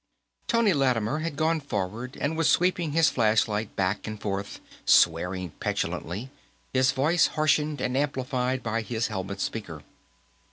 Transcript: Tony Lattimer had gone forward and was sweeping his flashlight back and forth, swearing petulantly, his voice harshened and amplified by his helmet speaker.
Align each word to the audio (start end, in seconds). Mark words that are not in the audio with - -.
Tony 0.47 0.73
Lattimer 0.73 1.19
had 1.19 1.35
gone 1.35 1.59
forward 1.61 2.17
and 2.19 2.35
was 2.35 2.49
sweeping 2.49 2.93
his 2.93 3.11
flashlight 3.11 3.75
back 3.75 4.07
and 4.07 4.19
forth, 4.19 4.59
swearing 4.83 5.51
petulantly, 5.59 6.31
his 6.73 6.91
voice 6.91 7.27
harshened 7.37 7.79
and 7.79 7.95
amplified 7.95 8.63
by 8.63 8.81
his 8.81 9.09
helmet 9.09 9.39
speaker. 9.39 9.83